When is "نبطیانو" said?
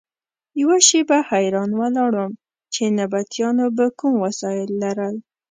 2.99-3.65